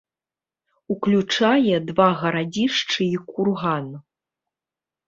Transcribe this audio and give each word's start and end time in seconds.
Уключае 0.95 1.75
два 1.91 2.09
гарадзішчы 2.23 3.01
і 3.15 3.25
курган. 3.31 3.87